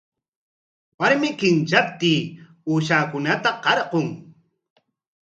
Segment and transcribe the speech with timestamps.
[1.01, 2.23] Warmi qintranpik
[2.73, 4.07] uushankunata qarqun.